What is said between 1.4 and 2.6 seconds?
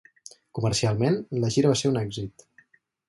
la gira va ser un èxit.